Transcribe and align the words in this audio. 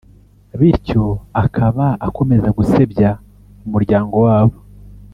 bityo 0.59 1.03
akaba 1.43 1.85
akomeza 2.07 2.47
gusebya 2.57 3.09
umuryango 3.65 4.15
wabo 4.25 4.55